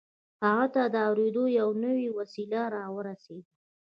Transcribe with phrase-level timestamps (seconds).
[0.45, 3.49] هغه ته د اورېدلو يوه نوې وسيله را ورسېده.